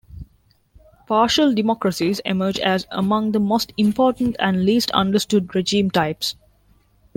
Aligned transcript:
Partial 1.05 1.53
democracies 1.53 2.21
emerge 2.25 2.57
as 2.61 2.87
among 2.89 3.33
the 3.33 3.39
most 3.39 3.71
important 3.77 4.35
and 4.39 4.65
least 4.65 4.89
understood 4.93 5.53
regime 5.53 5.91
types. 5.91 6.35